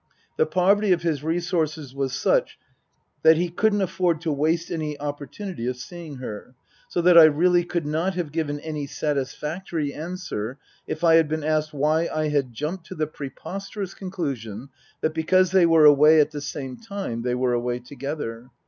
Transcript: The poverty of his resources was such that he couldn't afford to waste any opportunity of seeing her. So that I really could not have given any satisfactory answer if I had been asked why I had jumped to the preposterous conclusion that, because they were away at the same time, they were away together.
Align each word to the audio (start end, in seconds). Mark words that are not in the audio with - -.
The 0.35 0.47
poverty 0.47 0.93
of 0.93 1.03
his 1.03 1.21
resources 1.23 1.93
was 1.93 2.11
such 2.13 2.57
that 3.21 3.37
he 3.37 3.49
couldn't 3.49 3.81
afford 3.83 4.19
to 4.21 4.31
waste 4.31 4.71
any 4.71 4.99
opportunity 4.99 5.67
of 5.67 5.75
seeing 5.77 6.15
her. 6.15 6.55
So 6.89 7.03
that 7.03 7.19
I 7.19 7.25
really 7.25 7.63
could 7.63 7.85
not 7.85 8.15
have 8.15 8.31
given 8.31 8.59
any 8.61 8.87
satisfactory 8.87 9.93
answer 9.93 10.57
if 10.87 11.03
I 11.03 11.17
had 11.17 11.27
been 11.27 11.43
asked 11.43 11.71
why 11.71 12.09
I 12.11 12.29
had 12.29 12.51
jumped 12.51 12.87
to 12.87 12.95
the 12.95 13.05
preposterous 13.05 13.93
conclusion 13.93 14.69
that, 15.01 15.13
because 15.13 15.51
they 15.51 15.67
were 15.67 15.85
away 15.85 16.19
at 16.19 16.31
the 16.31 16.41
same 16.41 16.77
time, 16.77 17.21
they 17.21 17.35
were 17.35 17.53
away 17.53 17.77
together. 17.77 18.49